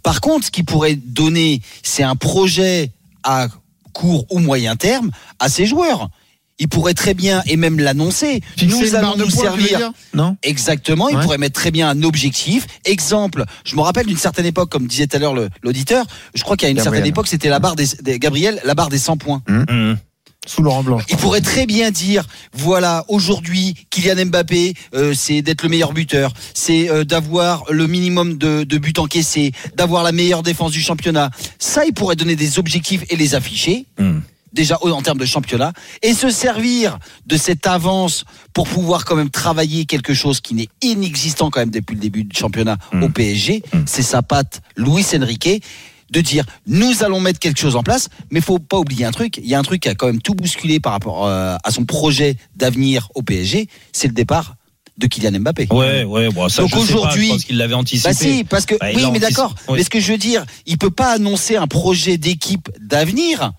Par 0.02 0.20
contre, 0.20 0.46
ce 0.46 0.50
qu'il 0.50 0.64
pourrait 0.64 0.96
donner, 0.96 1.60
c'est 1.82 2.02
un 2.02 2.16
projet 2.16 2.90
à 3.22 3.48
court 3.92 4.26
ou 4.30 4.38
moyen 4.40 4.76
terme 4.76 5.10
à 5.38 5.48
ses 5.48 5.66
joueurs. 5.66 6.08
Il 6.60 6.68
pourrait 6.68 6.94
très 6.94 7.14
bien 7.14 7.42
et 7.46 7.56
même 7.56 7.80
l'annoncer. 7.80 8.40
Nous 8.62 8.94
allons 8.94 9.16
nous 9.16 9.28
servir 9.30 9.90
Non 10.14 10.36
Exactement, 10.44 11.08
il 11.08 11.16
Ouais. 11.16 11.22
pourrait 11.22 11.38
mettre 11.38 11.58
très 11.60 11.70
bien 11.72 11.88
un 11.88 12.02
objectif. 12.04 12.66
Exemple, 12.84 13.44
je 13.64 13.74
me 13.74 13.80
rappelle 13.80 14.06
d'une 14.06 14.16
certaine 14.16 14.46
époque, 14.46 14.70
comme 14.70 14.86
disait 14.86 15.06
tout 15.08 15.16
à 15.16 15.20
l'heure 15.20 15.34
l'auditeur, 15.62 16.06
je 16.34 16.42
crois 16.44 16.56
qu'à 16.56 16.68
une 16.68 16.76
Gabriel. 16.76 16.94
certaine 16.94 17.08
époque, 17.10 17.26
c'était 17.26 17.48
la 17.48 17.58
barre 17.58 17.74
des, 17.74 17.86
des- 18.02 18.18
Gabriel, 18.20 18.60
la 18.64 18.74
barre 18.74 18.88
des 18.88 18.98
100 18.98 19.16
points. 19.16 19.42
Mmh. 19.48 19.94
Sous 20.46 20.62
Laurent 20.62 20.82
Blanc. 20.84 21.00
Il 21.08 21.16
pourrait 21.16 21.40
très 21.40 21.64
bien 21.66 21.90
dire, 21.90 22.26
voilà, 22.52 23.04
aujourd'hui, 23.08 23.74
Kylian 23.90 24.26
Mbappé, 24.26 24.74
euh, 24.94 25.14
c'est 25.14 25.40
d'être 25.40 25.62
le 25.62 25.70
meilleur 25.70 25.92
buteur, 25.94 26.34
c'est 26.52 26.90
euh, 26.90 27.02
d'avoir 27.02 27.64
le 27.72 27.86
minimum 27.86 28.36
de, 28.36 28.62
de 28.62 28.78
buts 28.78 28.92
encaissés, 28.98 29.52
d'avoir 29.74 30.02
la 30.02 30.12
meilleure 30.12 30.42
défense 30.42 30.70
du 30.72 30.82
championnat. 30.82 31.30
Ça, 31.58 31.86
il 31.86 31.94
pourrait 31.94 32.14
donner 32.16 32.36
des 32.36 32.58
objectifs 32.58 33.04
et 33.08 33.16
les 33.16 33.34
afficher. 33.34 33.86
Mmh. 33.98 34.18
Déjà 34.54 34.78
en 34.80 35.02
termes 35.02 35.18
de 35.18 35.26
championnat 35.26 35.72
et 36.00 36.14
se 36.14 36.30
servir 36.30 36.98
de 37.26 37.36
cette 37.36 37.66
avance 37.66 38.24
pour 38.52 38.66
pouvoir 38.68 39.04
quand 39.04 39.16
même 39.16 39.28
travailler 39.30 39.84
quelque 39.84 40.14
chose 40.14 40.40
qui 40.40 40.54
n'est 40.54 40.68
inexistant 40.80 41.50
quand 41.50 41.60
même 41.60 41.70
depuis 41.70 41.94
le 41.96 42.00
début 42.00 42.24
du 42.24 42.36
championnat 42.38 42.76
Mm. 42.92 43.02
au 43.02 43.08
PSG, 43.08 43.62
Mm. 43.72 43.78
c'est 43.86 44.02
sa 44.02 44.22
patte 44.22 44.62
Luis 44.76 45.04
Enrique 45.14 45.62
de 46.10 46.20
dire 46.20 46.44
nous 46.66 47.02
allons 47.02 47.18
mettre 47.18 47.40
quelque 47.40 47.58
chose 47.58 47.74
en 47.76 47.82
place 47.82 48.08
mais 48.30 48.40
faut 48.40 48.58
pas 48.60 48.78
oublier 48.78 49.04
un 49.04 49.10
truc 49.10 49.38
il 49.38 49.46
y 49.48 49.54
a 49.54 49.58
un 49.58 49.62
truc 49.62 49.82
qui 49.82 49.88
a 49.88 49.94
quand 49.96 50.06
même 50.06 50.20
tout 50.22 50.34
bousculé 50.34 50.78
par 50.78 50.92
rapport 50.92 51.26
euh, 51.26 51.56
à 51.64 51.70
son 51.72 51.84
projet 51.84 52.36
d'avenir 52.54 53.08
au 53.16 53.22
PSG 53.22 53.68
c'est 53.92 54.06
le 54.06 54.14
départ 54.14 54.54
de 54.98 55.08
Kylian 55.08 55.40
Mbappé 55.40 55.66
Ouais, 55.72 56.04
ouais, 56.04 56.28
bon, 56.30 56.48
ça, 56.48 56.62
Donc 56.62 56.76
aujourd'hui- 56.76 57.36
qu'il 57.38 57.56
l'avait 57.56 57.74
anticipé. 57.74 58.10
bah 58.10 58.14
si, 58.14 58.44
parce 58.44 58.64
que 58.66 58.76
Bah, 58.78 58.92
il 58.92 58.98
oui, 58.98 59.10
mais 59.12 59.18
d'accord. 59.18 59.56
Oui. 59.68 59.78
Mais 59.78 59.82
ce 59.82 59.90
que 59.90 59.98
je 59.98 60.12
veux 60.12 60.18
dire, 60.18 60.44
il 60.66 60.78
peut 60.78 60.90
pas 60.92 61.10
annoncer 61.14 61.56
un 61.56 61.66
projet 61.66 62.16
d'équipe 62.16 62.68
d'avenir, 62.78 63.50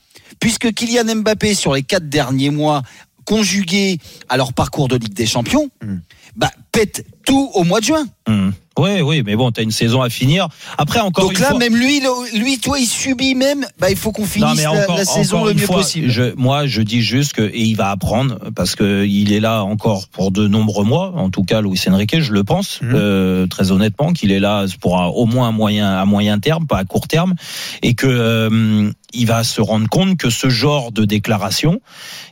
puisque 0.45 0.71
Kylian 0.75 1.15
Mbappé 1.23 1.55
sur 1.55 1.73
les 1.73 1.81
quatre 1.81 2.07
derniers 2.07 2.51
mois, 2.51 2.83
conjugué 3.25 3.97
à 4.29 4.37
leur 4.37 4.53
parcours 4.53 4.87
de 4.87 4.95
Ligue 4.95 5.15
des 5.15 5.25
Champions, 5.25 5.71
Hmm. 5.83 5.97
bah 6.35 6.51
pète 6.71 7.03
tout 7.25 7.49
au 7.55 7.63
mois 7.63 7.79
de 7.79 7.85
juin. 7.85 8.05
Mmh. 8.27 8.49
Oui, 8.77 9.01
oui, 9.01 9.23
mais 9.25 9.35
bon, 9.37 9.51
t'as 9.51 9.63
une 9.63 9.71
saison 9.71 10.01
à 10.01 10.09
finir. 10.09 10.49
Après, 10.77 10.99
encore 10.99 11.23
Donc 11.23 11.33
une 11.35 11.39
là, 11.39 11.49
fois. 11.51 11.57
même 11.59 11.75
lui, 11.77 12.01
lui, 12.35 12.59
toi, 12.59 12.77
il 12.77 12.85
subit 12.85 13.33
même. 13.33 13.65
Bah, 13.79 13.89
il 13.89 13.95
faut 13.95 14.11
qu'on 14.11 14.25
finisse 14.25 14.63
Non, 14.65 14.73
la, 14.89 15.05
saison 15.05 15.45
le 15.45 15.53
mieux 15.53 15.65
fois, 15.65 15.77
possible. 15.77 16.09
Je, 16.09 16.35
moi, 16.35 16.67
je 16.67 16.81
dis 16.81 17.01
juste 17.01 17.33
que 17.33 17.41
et 17.41 17.61
il 17.61 17.75
va 17.77 17.89
apprendre 17.89 18.37
parce 18.53 18.75
que 18.75 19.05
il 19.05 19.31
est 19.31 19.39
là 19.39 19.63
encore 19.63 20.09
pour 20.09 20.29
de 20.31 20.47
nombreux 20.49 20.83
mois. 20.83 21.13
En 21.15 21.29
tout 21.29 21.43
cas, 21.43 21.61
Luis 21.61 21.79
Enrique, 21.87 22.19
je 22.19 22.33
le 22.33 22.43
pense 22.43 22.81
Mhm. 22.81 22.91
euh, 22.93 23.47
très 23.47 23.71
honnêtement 23.71 24.11
qu'il 24.11 24.33
est 24.33 24.41
là 24.41 24.65
pour 24.81 24.99
un- 25.01 25.07
au 25.07 25.25
moins 25.25 25.47
un 25.47 25.51
moyen 25.53 25.89
à 25.97 26.03
moyen 26.03 26.37
terme, 26.39 26.67
pas 26.67 26.77
à 26.79 26.83
court 26.83 27.07
terme, 27.07 27.33
et 27.81 27.93
que 27.95 28.07
euh, 28.07 28.91
il 29.15 29.25
va 29.25 29.43
se 29.43 29.61
rendre 29.61 29.87
compte 29.89 30.17
que 30.17 30.29
ce 30.29 30.49
genre 30.49 30.91
de 30.91 31.05
déclaration, 31.05 31.79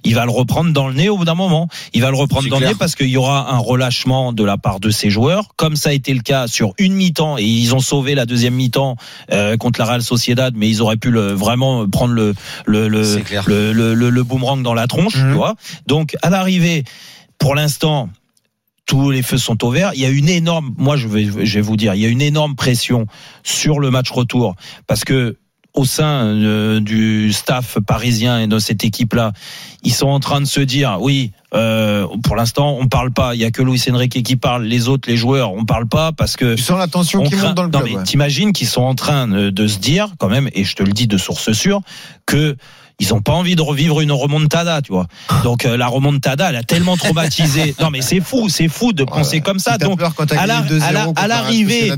il 0.04 0.16
va 0.16 0.26
le 0.26 0.32
reprendre 0.32 0.72
dans 0.74 0.88
le 0.88 0.94
nez 0.94 1.10
au 1.10 1.18
bout 1.18 1.26
d'un 1.26 1.36
moment. 1.36 1.68
Il 1.94 2.02
va 2.02 2.12
le 2.12 2.18
reprendre 2.18 2.50
dans 2.50 2.60
le 2.60 2.68
nez 2.68 2.76
parce 2.78 2.96
qu'il 2.96 3.08
y 3.10 3.18
aura 3.18 3.52
un 3.54 3.58
relâchement 3.58 4.34
de 4.34 4.44
la 4.44 4.58
part 4.58 4.80
de 4.80 4.90
ses 4.90 5.10
joueurs, 5.10 5.50
comme 5.56 5.76
ça 5.76 5.90
a 5.90 5.94
été 5.94 6.14
le 6.14 6.22
cas 6.22 6.48
sur 6.48 6.74
une 6.78 6.94
mi-temps 6.94 7.38
et 7.38 7.44
ils 7.44 7.74
ont 7.74 7.80
sauvé 7.80 8.16
la 8.16 8.26
deuxième 8.26 8.54
mi-temps 8.56 8.98
euh, 9.32 9.58
contre 9.58 9.80
la 9.80 9.86
Real 9.86 10.02
Sociedad, 10.04 10.54
mais 10.56 10.70
ils 10.70 10.82
auraient 10.82 10.98
pu 10.98 11.10
le, 11.12 11.32
vraiment 11.34 11.88
prendre 11.90 12.14
le 12.14 12.34
le 12.66 12.88
le, 12.88 13.04
C'est 13.04 13.22
clair. 13.22 13.44
le, 13.48 13.72
le, 13.74 13.94
le- 13.94 14.10
le 14.10 14.24
boomerang 14.24 14.62
dans 14.62 14.74
la 14.74 14.88
tronche, 14.88 15.16
Mhm. 15.16 15.32
tu 15.32 15.36
vois. 15.38 15.56
Donc 15.88 16.16
à 16.22 16.30
l'arrivée, 16.30 16.84
pour 17.40 17.56
l'instant. 17.56 18.10
Tous 18.86 19.12
les 19.12 19.22
feux 19.24 19.38
sont 19.38 19.64
au 19.64 19.72
vert. 19.72 19.92
Il 19.96 20.02
y 20.02 20.06
a 20.06 20.10
une 20.10 20.28
énorme, 20.28 20.74
moi 20.78 20.98
je 20.98 21.08
vais, 21.08 21.24
je 21.24 21.56
vais 21.56 21.62
vous 21.62 21.78
dire, 21.78 21.96
il 21.96 22.02
y 22.02 22.06
a 22.06 22.10
une 22.10 22.22
énorme 22.22 22.56
pression 22.58 23.08
sur 23.42 23.80
le 23.80 23.90
match 23.92 24.12
retour 24.12 24.56
parce 24.88 25.06
que 25.06 25.38
au 25.74 25.86
sein 25.86 26.26
euh, 26.28 26.80
du 26.80 27.34
staff 27.34 27.78
parisien 27.86 28.40
et 28.40 28.48
de 28.48 28.60
cette 28.60 28.84
équipe-là, 28.84 29.34
ils 29.82 29.94
sont 29.94 30.08
en 30.08 30.20
train 30.20 30.40
de 30.40 30.46
se 30.46 30.60
dire, 30.60 30.98
oui, 31.02 31.32
euh, 31.56 32.06
pour 32.24 32.36
l'instant, 32.36 32.78
on 32.80 32.88
parle 32.88 33.12
pas. 33.12 33.34
Il 33.36 33.42
y 33.42 33.44
a 33.46 33.52
que 33.52 33.62
Luis 33.64 33.82
Enrique 33.92 34.22
qui 34.24 34.36
parle. 34.36 34.66
Les 34.66 34.88
autres, 34.88 35.10
les 35.10 35.18
joueurs, 35.18 35.52
on 35.54 35.66
parle 35.66 35.88
pas 35.88 36.12
parce 36.12 36.36
que 36.38 36.56
Tu 36.56 36.62
sens 36.64 36.78
la 36.78 36.88
tension 36.88 37.22
on 37.22 37.24
qui 37.24 37.32
craint- 37.36 37.48
monte 37.48 37.56
dans 37.56 37.64
le 37.64 37.70
non, 37.70 37.80
club. 37.80 37.92
mais 37.92 37.98
ouais. 37.98 38.04
t'imagines 38.04 38.54
qu'ils 38.54 38.68
sont 38.68 38.84
en 38.84 38.96
train 38.96 39.28
de, 39.28 39.50
de 39.50 39.68
se 39.68 39.80
dire 39.80 40.10
quand 40.20 40.30
même, 40.30 40.50
et 40.54 40.64
je 40.64 40.76
te 40.76 40.84
le 40.84 40.92
dis 40.92 41.08
de 41.08 41.18
source 41.18 41.52
sûre, 41.54 41.82
que 42.26 42.56
ils 43.00 43.14
ont 43.14 43.22
pas 43.22 43.34
envie 43.34 43.56
de 43.56 43.62
revivre 43.62 44.02
une 44.02 44.12
remontada, 44.12 44.82
tu 44.82 44.92
vois. 44.92 45.08
Donc 45.44 45.66
euh, 45.66 45.78
la 45.78 45.88
remontada, 45.88 46.50
elle 46.50 46.56
a 46.56 46.64
tellement 46.64 46.96
traumatisé. 46.98 47.76
non 47.80 47.90
mais 47.90 48.02
c'est 48.02 48.20
fou, 48.22 48.50
c'est 48.50 48.68
fou 48.68 48.94
de 48.94 49.04
penser 49.04 49.42
comme 49.42 49.60
ça. 49.60 49.74
Si 49.74 49.80
Donc 49.80 50.00
peur 50.00 50.14
quand 50.16 50.26
t'as 50.28 50.40
à 50.42 50.46
la- 50.48 50.62
gagné 50.62 50.80
2-0 50.80 50.84
à 50.84 50.92
la- 50.92 51.06
contre 51.06 51.22
à 51.24 51.28
la 51.28 51.36
Real 51.36 51.44
l'arrivée, 51.46 51.88
Là, 51.90 51.96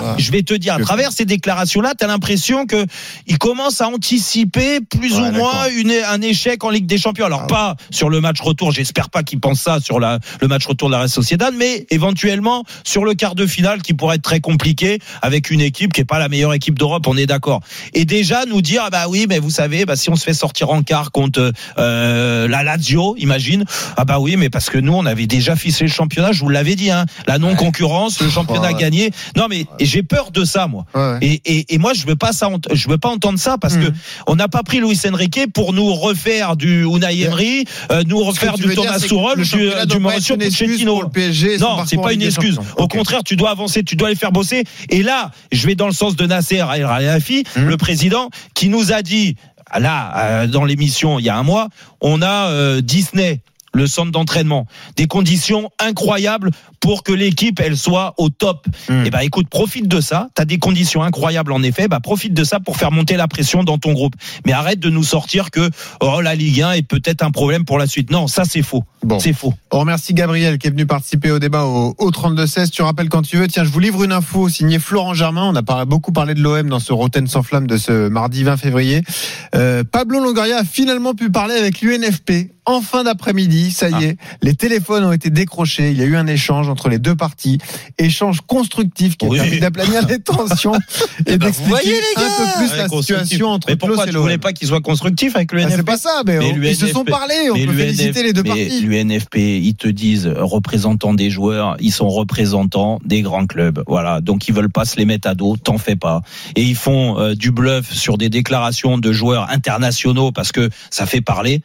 voilà. 0.00 0.14
je 0.18 0.30
vais 0.32 0.42
te 0.42 0.54
dire, 0.54 0.74
à 0.74 0.78
travers 0.80 1.12
ces 1.12 1.24
déclarations-là, 1.24 1.94
tu 1.98 2.04
as 2.04 2.08
l'impression 2.08 2.66
que 2.66 2.86
il 3.26 3.38
commence 3.38 3.80
à 3.80 3.88
anticiper 3.88 4.80
plus 4.80 5.14
Ouais, 5.18 5.28
ou 5.28 5.32
moins 5.32 5.68
une, 5.76 5.92
un 6.08 6.20
échec 6.20 6.62
en 6.64 6.70
Ligue 6.70 6.86
des 6.86 6.98
Champions. 6.98 7.26
Alors 7.26 7.42
Ah. 7.44 7.46
pas 7.46 7.76
sur 7.90 8.08
le 8.10 8.20
match 8.20 8.40
retour, 8.40 8.72
j'espère 8.72 9.10
pas 9.10 9.22
qu'il 9.22 9.40
pense 9.40 9.60
ça 9.60 9.80
sur 9.80 9.98
la, 10.00 10.18
le 10.40 10.48
match 10.48 10.66
retour 10.66 10.88
de 10.88 10.92
la 10.92 10.98
Real 10.98 11.08
Sociedad, 11.10 11.54
mais 11.56 11.86
éventuellement 11.90 12.64
sur 12.84 13.04
le 13.04 13.14
quart 13.14 13.34
de 13.34 13.46
finale 13.46 13.82
qui 13.82 13.94
pourrait 13.94 14.16
être 14.16 14.22
très 14.22 14.40
compliqué 14.40 14.98
avec 15.22 15.50
une 15.50 15.60
équipe 15.60 15.92
qui 15.92 16.00
est 16.00 16.04
pas 16.04 16.18
la 16.18 16.28
meilleure 16.28 16.54
équipe 16.54 16.78
d'Europe, 16.78 17.06
on 17.06 17.16
est 17.16 17.26
d'accord. 17.26 17.60
Et 17.94 18.04
déjà 18.04 18.44
nous 18.46 18.62
dire, 18.62 18.82
ah 18.86 18.90
bah 18.90 19.06
oui, 19.08 19.26
mais 19.28 19.38
vous 19.38 19.50
savez, 19.50 19.84
bah 19.84 19.96
si 19.96 20.10
on 20.10 20.16
se 20.18 20.24
fait 20.24 20.34
sortir 20.34 20.68
en 20.70 20.82
quart 20.82 21.10
contre 21.12 21.52
euh, 21.78 22.46
la 22.48 22.62
Lazio, 22.62 23.14
imagine. 23.18 23.64
Ah 23.96 24.04
bah 24.04 24.18
oui, 24.18 24.36
mais 24.36 24.50
parce 24.50 24.68
que 24.68 24.78
nous, 24.78 24.92
on 24.92 25.06
avait 25.06 25.26
déjà 25.26 25.56
ficelé 25.56 25.86
le 25.86 25.92
championnat. 25.92 26.32
Je 26.32 26.40
vous 26.40 26.48
l'avais 26.50 26.74
dit, 26.74 26.90
hein, 26.90 27.06
la 27.26 27.38
non 27.38 27.54
concurrence, 27.54 28.20
le 28.20 28.28
championnat 28.28 28.68
Ouais. 28.72 28.74
gagné. 28.74 29.10
Non, 29.36 29.46
mais 29.48 29.66
j'ai 29.80 30.02
peur 30.02 30.30
de 30.30 30.44
ça, 30.44 30.66
moi. 30.66 30.84
Ouais. 30.94 31.18
Et, 31.22 31.40
et, 31.44 31.74
et 31.74 31.78
moi, 31.78 31.92
je 31.94 32.04
veux 32.06 32.16
pas 32.16 32.32
ça, 32.32 32.50
je 32.72 32.88
veux 32.88 32.98
pas 32.98 33.08
entendre 33.08 33.38
ça 33.38 33.56
parce 33.58 33.74
Mhm. 33.76 33.86
que 33.86 33.92
on 34.26 34.34
n'a 34.36 34.48
pas 34.48 34.62
pris 34.62 34.80
Luis 34.80 34.98
Enrique 35.10 35.40
pour 35.54 35.72
nous 35.72 35.94
refaire 35.94 36.56
du 36.56 36.84
Unai 36.84 37.20
Emery, 37.22 37.64
euh, 37.92 38.02
nous 38.06 38.18
refaire 38.22 38.54
du 38.58 38.74
Thomas 38.74 38.98
le 38.98 39.42
du, 39.42 39.44
championnat 39.44 39.86
du 39.86 39.98
Mauricio 39.98 40.36
Pochettino. 40.36 41.02
le 41.02 41.08
PSG 41.08 41.58
Non, 41.58 41.84
c'est 41.86 41.96
pas 42.00 42.12
une 42.12 42.22
excuse. 42.22 42.58
Au 42.76 42.88
contraire, 42.88 43.22
tu 43.24 43.36
dois 43.36 43.50
avancer, 43.50 43.82
tu 43.84 43.96
dois 43.96 44.08
les 44.10 44.16
faire 44.16 44.32
bosser. 44.32 44.64
Et 44.90 45.02
là, 45.02 45.30
je 45.52 45.66
vais 45.66 45.74
dans 45.74 45.86
le 45.86 45.92
sens 45.92 46.16
de 46.16 46.26
Nasser 46.26 46.56
El 46.74 46.84
Khelaifi, 46.86 47.44
Mhm. 47.56 47.68
le 47.68 47.76
président, 47.76 48.30
qui 48.54 48.68
nous 48.68 48.92
a 48.92 49.02
dit, 49.02 49.36
là, 49.78 50.12
euh, 50.16 50.46
dans 50.46 50.64
l'émission, 50.64 51.18
il 51.18 51.24
y 51.24 51.28
a 51.28 51.36
un 51.36 51.42
mois, 51.42 51.68
on 52.00 52.22
a 52.22 52.48
euh, 52.48 52.80
Disney 52.80 53.40
le 53.72 53.86
centre 53.86 54.10
d'entraînement, 54.10 54.66
des 54.96 55.06
conditions 55.06 55.70
incroyables 55.78 56.50
pour 56.80 57.02
que 57.02 57.12
l'équipe 57.12 57.60
elle 57.60 57.76
soit 57.76 58.14
au 58.18 58.28
top. 58.28 58.66
Mhm. 58.88 59.06
Et 59.06 59.10
bah 59.10 59.24
écoute, 59.24 59.48
profite 59.48 59.88
de 59.88 60.00
ça. 60.00 60.28
T'as 60.34 60.44
des 60.44 60.58
conditions 60.58 61.02
incroyables 61.02 61.52
en 61.52 61.62
effet. 61.62 61.88
Bah 61.88 62.00
profite 62.00 62.34
de 62.34 62.44
ça 62.44 62.60
pour 62.60 62.76
faire 62.76 62.92
monter 62.92 63.16
la 63.16 63.28
pression 63.28 63.64
dans 63.64 63.78
ton 63.78 63.92
groupe. 63.92 64.14
Mais 64.46 64.52
arrête 64.52 64.80
de 64.80 64.90
nous 64.90 65.04
sortir 65.04 65.50
que 65.50 65.70
oh 66.00 66.20
la 66.20 66.34
Ligue 66.34 66.62
1 66.62 66.72
est 66.72 66.82
peut-être 66.82 67.22
un 67.22 67.30
problème 67.30 67.64
pour 67.64 67.78
la 67.78 67.86
suite. 67.86 68.10
Non, 68.10 68.26
ça 68.26 68.44
c'est 68.44 68.62
faux. 68.62 68.84
Bon. 69.02 69.18
C'est 69.18 69.32
faux. 69.32 69.54
On 69.70 69.80
remercie 69.80 70.14
Gabriel 70.14 70.58
qui 70.58 70.66
est 70.66 70.70
venu 70.70 70.86
participer 70.86 71.30
au 71.30 71.38
débat 71.38 71.64
au, 71.64 71.94
au 71.98 72.10
32-16. 72.10 72.70
Tu 72.70 72.82
rappelles 72.82 73.08
quand 73.08 73.22
tu 73.22 73.36
veux. 73.36 73.48
Tiens, 73.48 73.64
je 73.64 73.70
vous 73.70 73.80
livre 73.80 74.02
une 74.02 74.12
info 74.12 74.48
signée 74.48 74.78
Florent 74.78 75.14
Germain. 75.14 75.44
On 75.44 75.56
a 75.56 75.84
beaucoup 75.84 76.12
parlé 76.12 76.34
de 76.34 76.40
l'OM 76.40 76.68
dans 76.68 76.80
ce 76.80 76.92
Roten 76.92 77.26
sans 77.26 77.42
flamme 77.42 77.66
de 77.66 77.76
ce 77.76 78.08
mardi 78.08 78.44
20 78.44 78.56
février. 78.56 79.02
Euh, 79.54 79.84
Pablo 79.84 80.20
Longoria 80.20 80.58
a 80.58 80.64
finalement 80.64 81.14
pu 81.14 81.30
parler 81.30 81.54
avec 81.54 81.80
l'UNFP 81.80 82.50
en 82.68 82.82
fin 82.82 83.04
d'après-midi. 83.04 83.70
Ça 83.72 83.88
y 83.88 84.04
est, 84.04 84.16
les 84.42 84.54
téléphones 84.54 85.04
ont 85.04 85.12
été 85.12 85.30
décrochés. 85.30 85.90
Il 85.90 85.98
y 85.98 86.02
a 86.02 86.04
eu 86.04 86.16
un 86.16 86.26
échange 86.26 86.68
entre 86.68 86.88
les 86.88 86.98
deux 86.98 87.16
parties. 87.16 87.58
Échange 87.96 88.40
constructif 88.46 89.16
qui 89.16 89.26
a 89.26 89.30
permis 89.30 89.60
d'aplanir 89.60 90.06
les 90.06 90.18
tensions 90.18 90.74
et 91.26 91.38
ben, 91.38 91.46
d'expliquer 91.46 92.00
un 92.16 92.20
peu 92.20 92.58
plus 92.58 92.76
la 92.76 92.88
situation 92.88 93.48
entre 93.48 93.68
Mais 93.68 93.76
pourquoi 93.76 94.06
et 94.06 94.10
tu 94.10 94.16
voulais 94.16 94.38
pas 94.38 94.52
qu'il 94.52 94.68
soit 94.68 94.80
constructif 94.80 95.34
avec 95.34 95.52
le 95.52 95.62
Ah, 95.64 95.70
c'est 95.70 95.82
pas 95.82 95.96
ça, 95.96 96.22
mais, 96.26 96.38
Mais 96.58 96.72
ils 96.72 96.76
se 96.76 96.86
sont 96.88 97.00
l'UNFP 97.00 97.10
parlé. 97.10 97.34
On 97.50 97.54
peut 97.54 97.60
l'UNFP 97.60 97.78
féliciter 97.78 98.22
les 98.22 98.32
deux 98.32 98.44
parties. 98.44 98.80
L'UNFP, 98.82 99.36
ils 99.36 99.74
te 99.74 99.88
disent 99.88 100.26
euh, 100.26 100.44
représentants 100.44 101.14
des 101.14 101.30
joueurs, 101.30 101.76
ils 101.80 101.92
sont 101.92 102.08
représentants 102.08 103.00
des 103.04 103.22
grands 103.22 103.46
clubs. 103.46 103.82
Voilà, 103.86 104.20
donc 104.20 104.48
ils 104.48 104.54
veulent 104.54 104.70
pas 104.70 104.84
se 104.84 104.96
les 104.96 105.06
mettre 105.06 105.28
à 105.28 105.34
dos, 105.34 105.56
t'en 105.56 105.78
fais 105.78 105.96
pas. 105.96 106.20
Et 106.54 106.62
ils 106.62 106.76
font 106.76 107.18
euh, 107.18 107.34
du 107.34 107.50
bluff 107.50 107.92
sur 107.92 108.18
des 108.18 108.28
déclarations 108.28 108.98
de 108.98 109.12
joueurs 109.12 109.50
internationaux 109.50 110.32
parce 110.32 110.52
que 110.52 110.68
ça 110.90 111.06
fait 111.06 111.20
parler. 111.20 111.62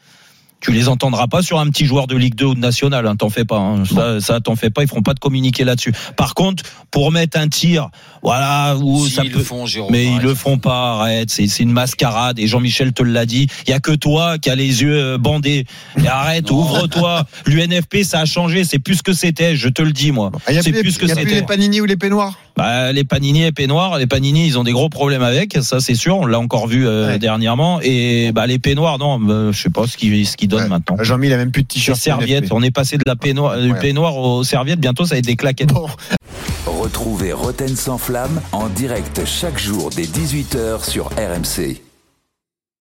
Tu 0.64 0.72
les 0.72 0.88
entendras 0.88 1.28
pas 1.28 1.42
sur 1.42 1.60
un 1.60 1.68
petit 1.70 1.86
joueur 1.86 2.08
de 2.08 2.16
Ligue 2.16 2.36
2 2.36 2.46
ou 2.46 2.56
de 2.56 2.60
National, 2.60 3.06
hein, 3.06 3.16
t'en 3.18 3.30
fais 3.30 3.44
pas. 3.44 3.58
hein. 3.58 3.84
Ça, 3.86 4.22
ça 4.22 4.40
t'en 4.40 4.56
fais 4.56 4.70
pas, 4.70 4.82
ils 4.82 4.88
feront 4.88 5.02
pas 5.02 5.14
de 5.14 5.20
communiquer 5.20 5.66
là-dessus. 5.66 5.92
Par 6.16 6.34
contre, 6.36 6.64
pour 6.90 7.12
mettre 7.12 7.38
un 7.38 7.50
tir, 7.50 7.90
voilà, 8.22 8.78
où 8.78 9.06
Si, 9.06 9.12
ça 9.14 9.24
ils 9.26 9.32
peut. 9.32 9.40
le 9.40 9.44
font, 9.44 9.66
Jérôme. 9.66 9.92
Mais 9.92 10.06
ils 10.06 10.20
le 10.22 10.34
font 10.34 10.58
pas, 10.58 10.94
arrête. 11.00 11.30
C'est 11.30 11.48
c'est 11.48 11.64
une 11.64 11.72
mascarade. 11.74 12.40
Et 12.40 12.48
Jean-Michel 12.48 12.94
te 12.94 13.04
l'a 13.04 13.26
dit. 13.26 13.48
Il 13.68 13.72
y 13.72 13.74
a 13.74 13.80
que 13.82 13.92
toi 13.92 14.38
qui 14.38 14.50
as 14.50 14.56
les 14.56 14.82
yeux 14.82 14.96
euh, 14.98 15.18
bandés. 15.18 15.66
Et 16.02 16.08
arrête, 16.08 16.50
Non. 16.50 16.60
ouvre-toi. 16.60 17.26
L'UNFP, 17.46 18.04
ça 18.04 18.22
a 18.22 18.26
changé. 18.26 18.64
C'est 18.64 18.80
plus 18.80 18.96
ce 18.96 19.04
que 19.04 19.12
c'était. 19.14 19.58
Je 19.58 19.68
te 19.68 19.82
le 19.82 19.92
dis, 19.92 20.12
moi. 20.12 20.32
Ah, 20.46 20.52
Il 20.52 20.56
y 20.56 20.58
a 20.60 20.62
C'est 20.62 20.72
plus, 20.72 20.82
plus 20.84 20.92
ce 20.94 21.00
que 21.00 21.06
y 21.08 21.12
a 21.12 21.16
plus 21.16 21.24
c'était. 21.26 21.36
les 21.42 21.46
panini 21.46 21.82
ou 21.82 21.86
les 21.86 21.98
peignoirs? 21.98 22.40
Bah, 22.56 22.92
les 22.92 23.04
panini 23.04 23.44
et 23.46 23.52
peignoirs, 23.52 23.98
les 23.98 24.06
panini, 24.06 24.46
ils 24.46 24.60
ont 24.60 24.64
des 24.64 24.72
gros 24.74 24.90
problèmes 24.90 25.24
avec. 25.24 25.58
Ça, 25.62 25.80
c'est 25.80 25.96
sûr. 25.96 26.18
On 26.18 26.26
l'a 26.26 26.40
encore 26.40 26.68
vu 26.68 26.88
euh, 26.88 27.08
Ouais. 27.08 27.20
dernièrement. 27.20 27.80
Et 27.82 28.32
bah, 28.32 28.46
les 28.46 28.60
peignoirs, 28.60 29.00
non, 29.00 29.20
bah, 29.20 29.50
je 29.52 29.60
sais 29.60 29.70
pas 29.72 29.88
ce 29.88 29.98
qu'ils 29.98 30.28
ce 30.28 30.38
qu'ils 30.38 30.48
donnent 30.50 30.64
Ouais. 30.64 30.70
maintenant. 30.70 30.98
Jean-Mi, 31.02 31.28
il 31.28 31.34
a 31.34 31.38
même 31.38 31.52
plus 31.52 31.64
de 31.64 31.68
t-shirt. 31.68 31.98
serviettes. 32.00 32.52
On 32.52 32.62
est 32.62 32.70
passé 32.72 32.98
de 32.98 33.04
la 33.08 33.16
peignoir, 33.16 33.58
du 33.60 33.74
peignoir 33.74 34.16
aux 34.18 34.44
serviettes. 34.44 34.80
Bientôt, 34.80 35.06
ça 35.06 35.16
va 35.16 35.20
être 35.20 35.26
des 35.26 35.36
claquettes. 35.36 35.74
Bon, 35.74 35.88
Retrouvez 36.66 37.34
Roten 37.34 37.76
sans 37.76 37.98
flamme 37.98 38.42
en 38.52 38.68
direct 38.68 39.22
chaque 39.26 39.58
jour 39.58 39.90
dès 39.96 40.04
18h 40.04 40.84
sur 40.90 41.06
RMC. 41.18 41.82